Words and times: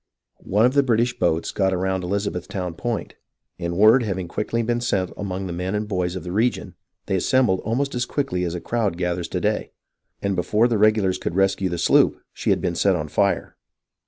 One 0.47 0.65
of 0.65 0.73
the 0.73 0.81
British 0.81 1.19
boats 1.19 1.51
got 1.51 1.73
aground 1.73 2.03
off 2.03 2.07
Elizabethtown 2.09 2.73
Point, 2.73 3.13
and 3.59 3.77
word 3.77 4.01
having 4.01 4.27
quickly 4.27 4.63
been 4.63 4.81
sent 4.81 5.11
among 5.15 5.45
the 5.45 5.53
men 5.53 5.75
and 5.75 5.87
boys 5.87 6.15
of 6.15 6.23
the 6.23 6.31
region, 6.31 6.73
they 7.05 7.15
assembled 7.15 7.59
almost 7.59 7.93
as 7.93 8.07
quickly 8.07 8.43
as 8.43 8.55
a 8.55 8.61
crowd 8.61 8.97
gathers 8.97 9.27
to 9.27 9.39
day, 9.39 9.73
and 10.19 10.35
before 10.35 10.67
the 10.67 10.79
regulars 10.79 11.19
could 11.19 11.35
rescue 11.35 11.69
the 11.69 11.77
sloop 11.77 12.19
she 12.33 12.49
had 12.49 12.61
been 12.61 12.73
set 12.73 12.95
on 12.95 13.09
fire. 13.09 13.57